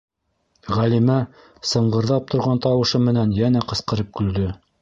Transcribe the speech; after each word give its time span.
-Ғәлимә 0.77 1.17
сыңғырҙап 1.73 2.27
торған 2.33 2.65
тауышы 2.67 3.05
менән 3.11 3.37
йәнә 3.41 3.65
ҡысҡырып 3.73 4.15
көлдө. 4.21 4.53